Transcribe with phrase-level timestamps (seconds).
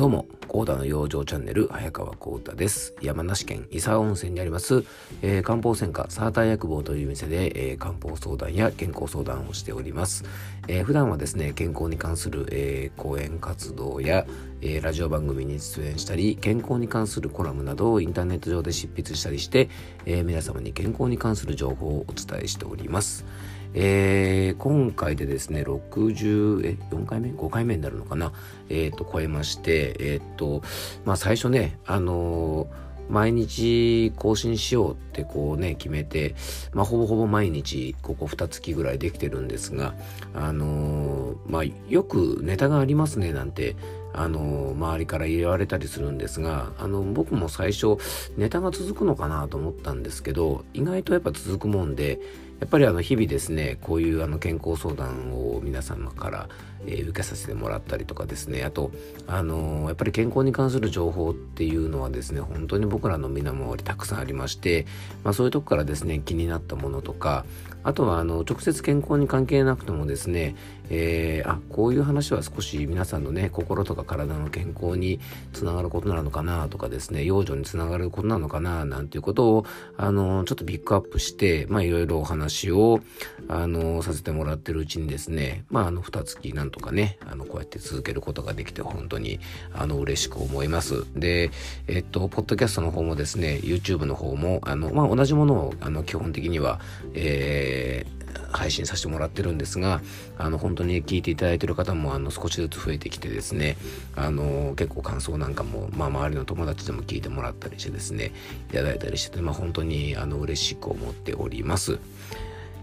[0.00, 2.94] どうも、コーダの養生チャンネル、早川コーダです。
[3.02, 4.82] 山梨県伊佐温泉にあります、
[5.20, 10.24] えー、漢方専科サーター薬房という店で、えー、漢方相談や健康相談をしております。
[10.68, 14.24] えー、普段はですね、健康に関する、えー、講演活動や、
[14.62, 19.68] えー、ラジオ番組に出演したり、健康に関するコラムなどをインターネット上で執筆したりして、
[20.06, 23.26] えー、皆様に健康に関する情報をお伝えしております。
[23.74, 28.32] えー、今回でですね、60、え、4回目 ?5 回目になるのかな？
[28.68, 30.62] えっ、ー、と、超えまして、えっ、ー、と、
[31.04, 32.66] まあ最初ね、あの
[33.08, 36.34] 毎日更新しようってこうね、決めて、
[36.72, 39.94] まあほぼほぼ毎日ここ2月ぐらいできてるんですが、
[40.34, 43.76] あのまあよくネタがありますねなんて
[44.12, 47.96] あの周りから言われたりするんですがあの僕も最初
[48.36, 52.20] ネタが続くのかなと思ったんですけど意外とやっぱ続くもんで
[52.60, 56.48] やっぱりあの日々ですねこういうあの健康相談を皆様から、
[56.86, 58.90] えー、受けさせてもらったりとかですねあと
[59.26, 64.86] あのー、やっぱり健康に関する情報っていうのはですね本当に僕らの身の回りたくさんありまして、
[65.24, 67.46] まあ、そういうとこからですね気になったものとか
[67.82, 70.54] あとはあの直接健康に関係なくてもですね、
[70.90, 75.18] えー、あこういう話は少し皆さんのね心とか体の健康に
[75.54, 79.64] つながることなのかなとかですね養生につながることなのかななんていうことを
[79.96, 83.00] あのちょっとピックアップしてまあいろいろお話を
[83.48, 89.40] あのさせてもらってるうちにですねまああの二月なんとかねあのこうやって続けることができて本当に
[89.72, 91.06] あの嬉しく思います。
[91.18, 91.50] で
[91.88, 96.78] えっとポッドキャストの方もですね YouTube の方もあのまあ同じものをあの基本的には
[97.14, 100.00] えーえー、配信させてもらってるんですが、
[100.38, 103.76] あの、本当に聞いていただいてる方も、あの、少しずつ増えてきてですね、
[104.16, 108.32] あの、結構感想なんかも、まあ、周りの友達でも聞いてもらったりしてですね、
[108.70, 111.98] いただいたりしてて、まあ、本当に、あの、嬉しく思っております。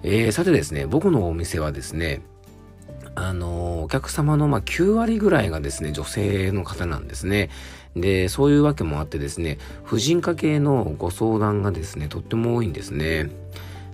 [0.04, 2.22] えー、さてですね、僕のお店はですね、
[3.16, 7.50] あの、お客様のまあ9割ぐらいがですね、女性の方なんですね。
[7.96, 13.32] で、そういうわけもあってですね、婦人科系のご相談がですね、とっても多いんですね。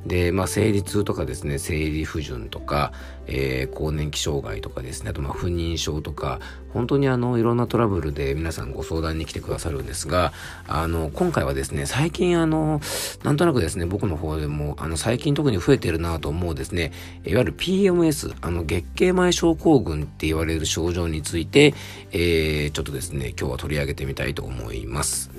[0.06, 2.92] で、まあ、生理痛とかですね、生理不順とか、
[3.26, 6.40] えー、更年期障害とかですね、あとまあ不妊症とか、
[6.74, 10.34] 本当にあの、いろんなトラブルで皆さんご相談に来てくださるんですが、
[10.68, 12.82] あの、今回はですね、最近あの、
[13.24, 16.92] なんとなくですね、僕の方でも、あの、最近特に増えてるなと思うですね、
[17.26, 21.74] いわゆる PMS、あの、月経前症候群って言われる症状について、
[22.12, 25.32] えー、ちょっとですね、今日は取り上げてみたいと思います。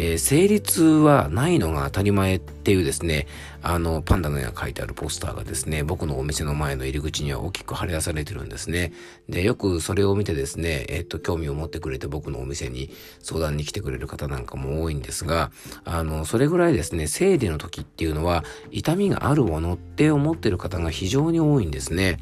[0.00, 3.26] えー、生理痛はないのが当たり前っていうですね、
[3.62, 8.92] あの、パンダの絵が書いてあるポスターがですね、僕のお店の前の入り口には大きく貼り出されてるんですね。
[9.28, 12.90] で、よくそれを見てですね、えっと、興味を持ってくれて僕のお店に
[13.22, 15.50] 相談に来てくれる方なんかも多いんですが、
[15.84, 22.18] あの、それぐらいですね、生理の時っていうのは痛みがあるものって思ってる方が非常に多いんですね。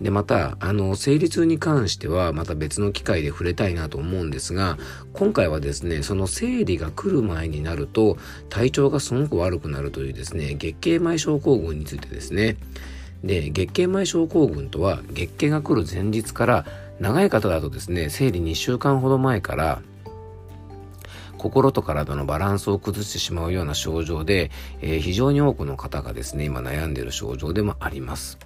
[0.00, 4.76] で、また、あの、生理痛に関しては、また別の機会で触れたいなと思うんですが、
[5.14, 8.18] 今回はですね、その生理が来る前になると、
[8.50, 12.56] 体調がすごく悪くなるというですね、月経前症候群についてですね。
[13.22, 16.64] で、月経前症候群とは、月経が来る前日から、
[17.00, 19.80] 長い方だとですね、生理2週間ほど前から、
[21.38, 24.50] 心と体のバランスを崩してしまうような症状で、
[24.80, 28.38] えー、非常に多くの方がですね、今悩んでいる症状でもあります。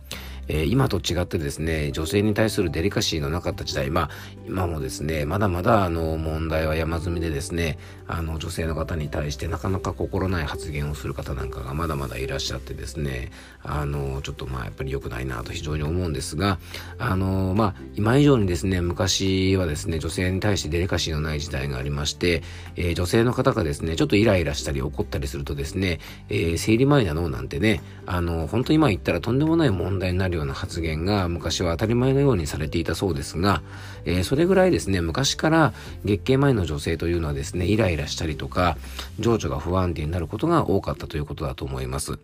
[0.53, 4.11] えー、今と違ってですね、女性に対するデリカシーのなかった時代、まあ、
[4.49, 7.79] 今もですね、まだまだあの問題は山積みでですね、
[8.09, 13.31] あの女性の方に対してなかなか心ない発言をする方なんかがまだまだいらっしゃってですね、
[13.63, 16.59] あの、ちょっとまあやっぱり良くないなと非常に思うんですが、
[16.99, 22.43] あの、まあ、今以上にですね、昔はですね、女性に対してデリカシーのない時代がありまして、
[22.75, 33.63] えー、女性の方がですね、ちょっとイライラしたり怒ったりするとですね、えー、生理前なのなんてね、あの、本当今言ったらとんでもない問題になるよような発言が昔は当たり前のようにされていたそうですが、
[34.05, 35.73] えー、それぐらいですね、昔から
[36.05, 38.77] 月経前の女性というのはですね、イライラしたりとか、
[39.19, 42.19] 情緒が不安定になることが多かったということだと思います。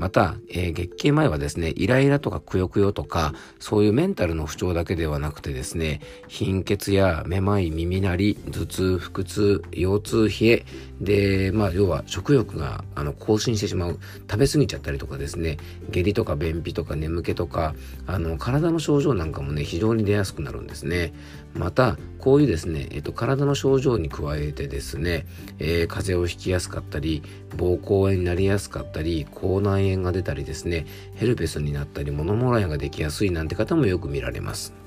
[0.00, 10.64] また、えー、月経前はですね、イライラとかくよくよとか、そういうメンタルの不調だけではなくてですね、貧血やめまい、耳鳴り、頭痛、腹痛、腰痛、冷え、
[11.02, 13.98] で、まあ、要は食欲が、あの、更新してしまう。
[14.30, 15.58] 食べ過ぎちゃったりとかですね、
[15.90, 17.74] 下痢とか便秘とか眠気とか、
[18.06, 21.12] あの、体の症状なんかもね、非常に出やすくなるんですね。
[21.54, 25.26] また、こういうですね、えっと、体の症状に加えてですね、
[25.58, 27.22] えー、風邪をひきやすかったり、
[27.56, 34.79] 膀胱炎になりやすかったり、口内炎が出たりですね、ヘルペスになったり、物もらいができやすいなんて方もよく見られます。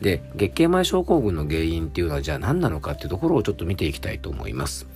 [0.00, 4.86] で、月経前症候群の原因っていうのはじゃあ何なのかっていうところをちょっと見ていきたいと思います。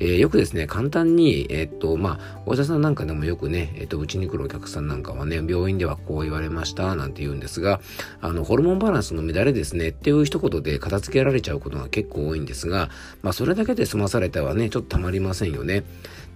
[0.00, 7.80] えー、よくですね、簡単に、えー、っと、まあ、お医者さんなんかでもよくね、えー、っと、うちに来るお客さんなんかはね、病院ではこう言われました、なんて言うんですが、
[8.20, 12.88] あの、ホルモンバランスの乱れですね、っていう一言で片付けられちゃうことが結構多いんですが、
[13.22, 15.84] まあ、それだけで済まされてはね、ちょっとたまりませんよね。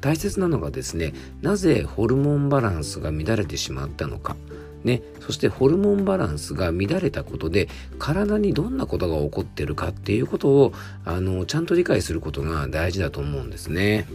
[0.00, 4.36] 大切なのがですね、なぜホルモンバランスが乱れてしまったのか。
[4.84, 10.72] ね、そしてホルモンバランスが乱れたことで体にどんなことが起こってるかっていうことを
[11.04, 14.06] あのちゃんと理解することが大事だと思うんですね。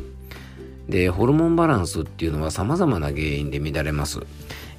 [0.88, 4.20] で、ホルモンバランスっていうのは様々な原因で乱れます。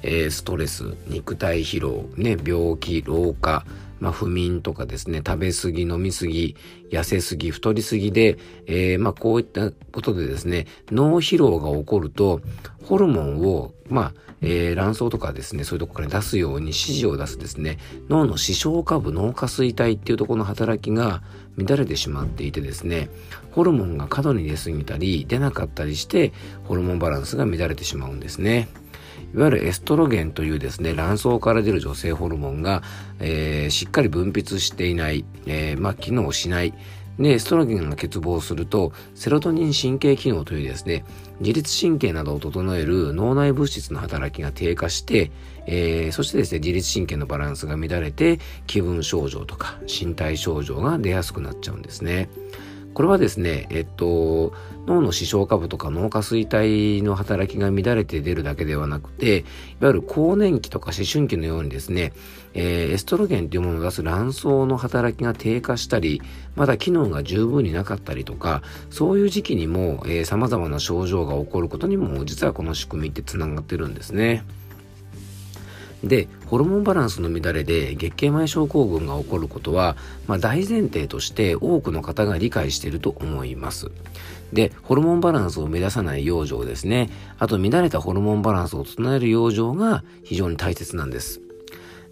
[0.03, 3.65] えー、ストレス、肉体疲労、ね、病気、老化、
[4.01, 6.57] まあ、不眠とかですね、食べ過ぎ、飲み過ぎ、
[6.89, 12.41] 痩せすぎ、太りすぎで、えー、まあ、こういったことでですね、脳疲労が起こると、
[12.83, 17.77] ホルモンを、まあ、えー、卵巣とかですね、そういうとこから出すように指示を出すですね、
[18.09, 21.21] 脳の視床下部脳下垂体っていうところの働きが
[21.57, 23.09] 乱れてしまっていてですね、
[23.51, 26.33] ホルモンが過度に出すぎたり、出なかったりして、
[26.63, 28.67] ホルモンバランスが乱れてしまうんですね。
[29.33, 32.83] いわゆるエストロゲンというですね、卵巣から出る女性ホルモンが、
[33.19, 36.73] えー、しっかり分泌していない、えー、まあ、機能しない。
[37.19, 41.05] で、エストロゲンが欠乏すると、セロトニン神経機能というですね、
[41.39, 45.31] 自律神経などを整える脳内物質の働きが低下して、
[45.65, 52.29] えー、そしてですね、自律神経のバランスが乱れて、気分症状とか身体症状が出やすくなっちゃうんですね。
[52.93, 54.53] これはですね、えっと、
[54.85, 59.41] 脳の視床下部とか脳下垂体の働きが乱れて出るだけではなくて、い
[59.79, 62.13] わゆる更年期とか思春期のようにですね、
[62.53, 66.21] えー、エストロゲンというものを出す卵巣の働きが低下したり、
[66.55, 74.43] まだ機能が十分になかったりとか、そういう時期にも、えー、様々な症状が起こることにも、実はこの仕組みって繋がってるんですね。
[76.03, 79.95] で、ホルモンバランスの乱れで月経前症候群が起こることは、
[80.27, 83.91] まあ、大前提として多くの方が理解していると思います。
[84.51, 87.09] で、ホルモンバランスを乱さない養生ですね。
[87.39, 91.41] あと乱れたホルモンバランスを整える養生が非常に大切なんです。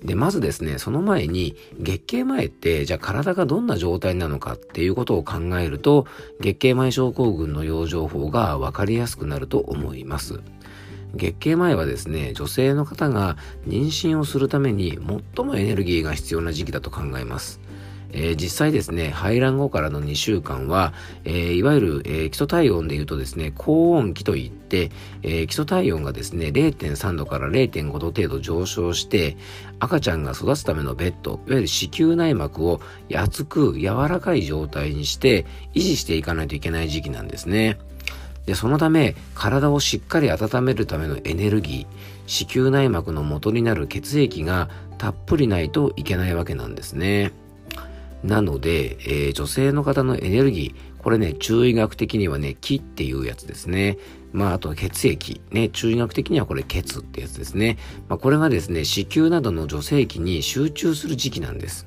[0.03, 6.05] で、まずですね、その前に、月経前って、じゃあ体がどんな状態なのかっていうことを考えると、
[6.39, 10.39] 月経前症候群の養生法がわかりやすくなると思います。
[11.15, 14.99] 月経前はですね、女性の方が妊娠をするために
[15.35, 17.59] 最もエネルギーが必要な時期だと考えます。
[18.11, 20.93] えー、実際ですね、排卵後からの2週間は、
[21.25, 24.91] えー、いわゆる、えー、基礎体温で言うとですね、高温期といって、
[25.23, 29.37] え基礎体温がですね、0.3度から0.5度程度上昇して、
[29.79, 32.81] 赤ちゃんが育つためのベッド、いわゆる子宮内膜を
[33.15, 37.79] 厚く柔らかい状態にして維持していかないといけない時期なんですね。
[38.49, 41.87] で、そのため、体をしっかり温めるためのエネルギー、
[42.25, 47.31] 子宮内膜の元になる血液がたっぷりないといけないわけなんですね。
[48.23, 53.99] なので、えー、女性の方のエネルギー、これね、中医学的にはね、気っていうやつですね。
[54.33, 55.41] まあ、あと血液。
[55.51, 57.77] ね、中医学的にはこれ血ってやつですね。
[58.07, 61.85] まあ、これがですね、子宮などの女性器に集中する時期なんです。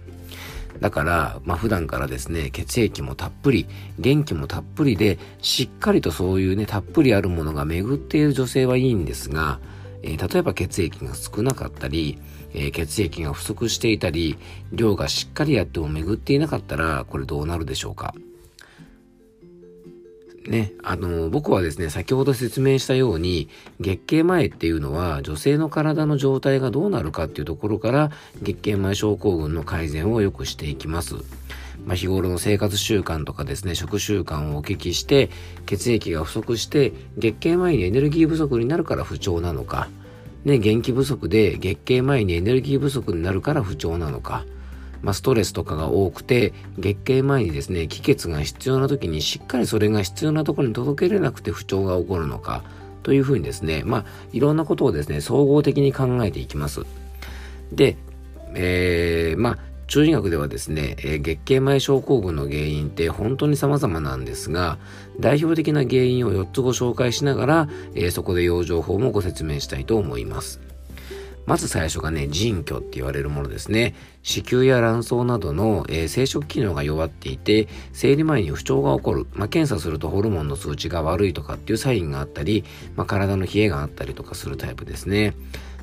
[0.82, 3.66] だから、まあ普段からですね、血液もたっぷり、
[4.00, 9.60] 元気もたっぷりで、しっかりとそういうね、たっぷりあるものが巡っている女性はいいんですが、
[10.02, 12.18] えー、例えば血液が少なかったり、
[12.52, 14.36] えー、血液が不足していたり、
[14.72, 18.12] 量がしっかりやっても巡っていなかったら、これどうなるでしょうか？
[20.46, 23.48] ね、あの、僕はですね、先ほど説明したように、
[23.80, 28.10] 月経前っていうのは、女性の体の状態がどうなるかっていうところから、
[28.42, 31.16] 月経前症候群の改善を良くしていきます。
[31.86, 35.30] まあ、日頃の生活習慣とかですね、食習慣をお聞きして、
[35.66, 39.88] 血液が不足して、月経前にエネルギー不足になるから不調なのか、
[40.44, 44.44] ね、元気不足で月経前にエネルギー不足になるから不調なのか、
[45.02, 52.62] まあ、ストレスとかが多くて、月経前にですね、気血が必要な時にしっかりそれが必要なところに届けれなくて不調が起こるのか、
[53.02, 56.82] というふうにですね、まあ、いろんなことをですね、総合的に考えていきます。
[57.72, 57.96] で、
[58.54, 64.78] えー、まあ、中医学ではですね、えー、月経前症候群の原因って本当に様々なんですが、
[65.20, 70.60] 代表的な原因を4つご紹介しながら、えー、そこで養生法もご説明したいと思います。
[71.44, 73.94] まず最初がね、腎虚って言われるものですね。
[74.22, 79.26] 子宮や卵巣などの、えー、生殖機能が弱っていて、生理前に不調が起こる。
[79.32, 82.64] まあ、検査するとホルモンの数値が悪いとかっていうサインがあったり、
[82.96, 85.34] まあ、体の冷えがあったりとかするタイプですね。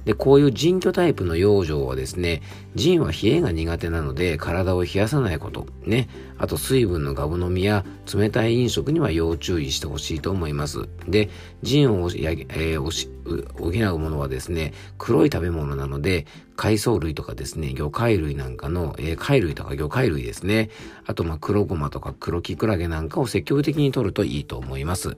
[0.05, 2.41] で、こういう腎虚タイプの養生はですね、
[2.75, 6.09] 腎は冷えが苦手なので体を冷やさないこと、ね。
[6.37, 10.87] あと水分のガブ飲みや冷たい飲食には要注意してほしいと思います。
[11.07, 11.29] で、
[11.61, 16.25] 腎をや、えー、補うものはですね、黒い食べ物なので、
[16.55, 20.69] 海藻類とかですね、魚介類なんかの、えー、貝類とか魚介類ですね。
[21.05, 25.17] あと、まあ、黒ごまとか黒キクラゲなんかを積極的に摂るといいと思います。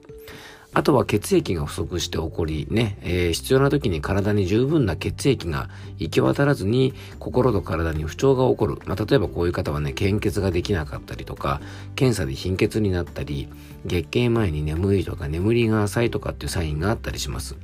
[0.74, 8.78] あとは血液が不足して起こりね、えー、必要な時に体に十分な血液が行き渡らずに心と体に不調が起こる。
[8.86, 11.60] まあ、例えばこういう方はね、献血ができなかったりとか、
[11.94, 13.48] 検査で貧血になったり、
[13.84, 17.56] 月経前に眠いとか眠りが浅いとかっていうサインがあったりします。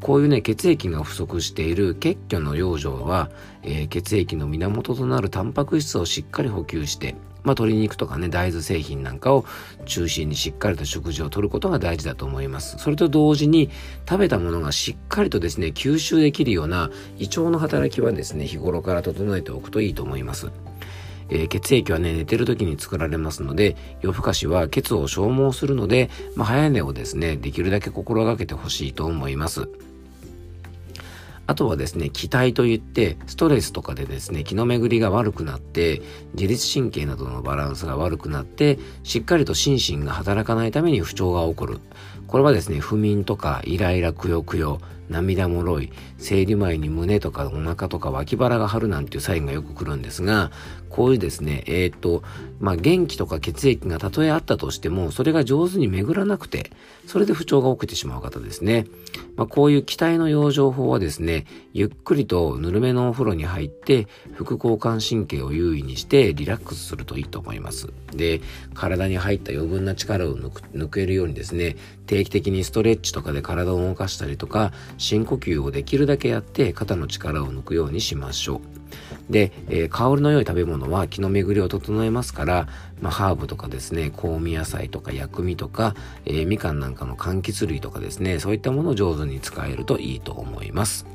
[0.00, 3.30] こういうね、血液が不足している血虚の養生は、
[3.62, 9.44] えー、血液の源となるタンパク質をしっかり補給して、まあ、鶏肉とかね、大豆製品なんかを
[9.84, 12.76] 中心にしっかりと食事をとることが大事だと思います。
[12.78, 13.70] それと同時に、
[14.08, 20.50] 食べたものがしっかりとですね、吸収できるような胃腸の働きはですね、日頃から整えておくといいと思います。
[21.28, 29.68] えー、血液はね、寝てる時に作られますので、夜更かしは血を消耗するので、まあ、早寝をですね、できるだけ心がけてほしいと思います。
[31.48, 36.02] あとはですね、気体といって、ストレスとかでですね、気の巡りが悪くなって、
[36.34, 41.78] 自律神経などのバランスが悪くなって、しっかりと心身が働かないために不調が起こる。
[42.26, 50.50] これはですね、不眠とか、イライラ、くよくよ、涙もろい、生理前に胸とかお腹とか脇腹が張るなんていうサインがよく来るんですが、
[50.88, 52.22] こういうですね、えっ、ー、と、
[52.58, 56.70] まあ、元気とか血液がたとえあったとしても、それが上手に巡らなくて、
[57.06, 58.86] それで不調が起きてしまう方ですね。
[59.36, 67.88] まあ、こういう気体の養生法はですね、ゆっくりとぬるめのお風呂に入って、副交感神経を優位にしてリラックスするといいと思います。
[68.14, 68.40] で、
[68.72, 78.60] 体に入った余分な力を抜けるようにですね、定期的にストレッチとかで体を動かしたりとか、深呼吸をできるだけやって肩の力を抜くようにしましょう。
[79.30, 82.68] で、えー、香りの良い食べ物は気の巡りを整えますから、
[83.00, 91.06] まあ、ハーブとかですね、香味野菜とか薬味とか、えー、みかんなんかの柑橘類とかですね、そういったものを上手に使えるといいと思います。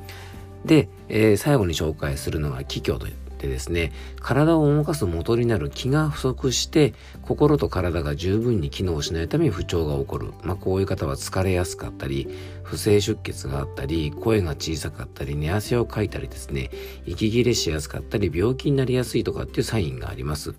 [0.65, 6.93] で、えー、最後に紹介するのが気虚というってですね、体を動かす元になる気が不足して、
[7.23, 10.31] 心と体が十分に機能しないために不調が起こる。
[10.43, 12.27] まあ、こういう方は疲れやすかったり、
[12.61, 16.69] 不正出血があったり、声が小さかったり、寝汗をかいたりですね、
[17.07, 20.53] 息切れしやすかったり、病気になりやすいとかっていうサインがあります。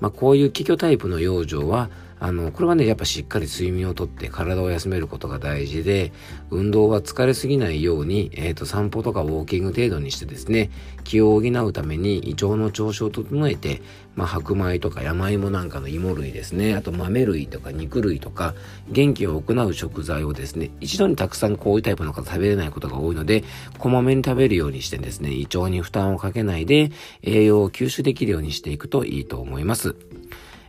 [0.00, 1.90] まあ、こういう気虚タイプの養生は、
[2.24, 6.10] あの、これはね、やっぱしっかり睡眠をとって体を休めることが大事で、
[6.50, 10.70] 運動は疲れすぎないように、えっ、ー、と、散歩とかウォーキング程度にしてですね、
[11.04, 13.82] 気を補うために胃腸の調子を整えて、
[14.16, 18.54] まあ、白米とか山芋なんかの芋類ですね、あと豆類とか肉類とか、
[18.88, 23.44] 元気を行う食材をですね、一度にたくさんこういうタイプの方食べれないことが多いので、
[23.76, 26.90] こまめに食べるようにしてですね、胃腸に負担をかけないで、
[27.22, 29.94] 栄養を吸収できるようにしていくといいと思います。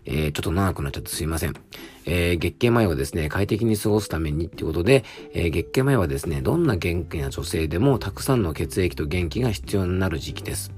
[0.05, 1.53] えー、ちょっと長くなっちゃってすいません。
[2.05, 10.71] えー、月経前はですね、快適に過ごすためにっていうことで、えー、月経前はですね、どんな元気な女性でもたくさんの血液と元気が必要になる時期です。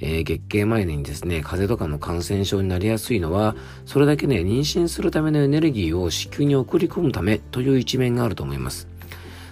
[0.00, 8.88] えー、月経前にですね、風邪とかの感染症になりやすいのは、それだけね、妊娠するためのエネルギーを子宮に送り込むためという一面があると思います。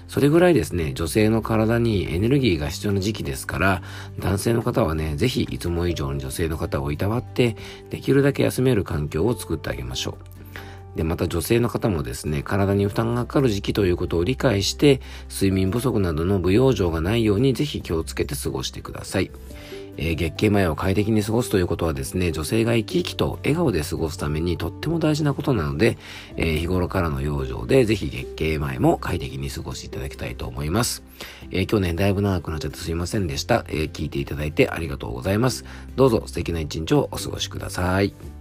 [0.09, 3.83] それぐらいですね、女性の体にエネルギーが必要な時期ですから、
[4.19, 7.57] 男性の方はね、ぜひいつも以上に女性の方をいたわって、
[7.91, 10.17] できるだけ休める環境を作ってあげましょ
[10.95, 10.97] う。
[10.97, 15.01] で、また女性の方もですね、体に負担がかかる時期ということを理解して、
[15.31, 19.31] 睡眠不足などの不養生がないようにぜひ気をつけて過ごしてください。
[19.99, 25.99] えー、月経前を快適に過ごすということはですね、女性が生き生きと笑顔で過ごすためにとっても大事なことなので、
[26.37, 31.03] えー、日頃からの養生でぜひ月経前も快適に過ごしていただきたいと思います。
[31.51, 33.65] えー、去年だいぶ長くなっちゃってすいませんでした。
[33.69, 35.65] え聞いていただいてありがとうございます。
[35.97, 38.38] どうぞ素敵な一日をお過ごしください。